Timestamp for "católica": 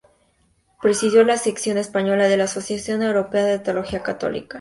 4.01-4.49